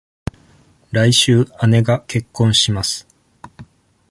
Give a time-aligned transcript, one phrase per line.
[0.89, 3.05] 来週、姉が結婚します。